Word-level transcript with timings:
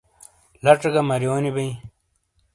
لاژے 0.63 0.89
گہ 0.93 1.01
ماریونئ 1.09 1.51
بئے 1.55 1.67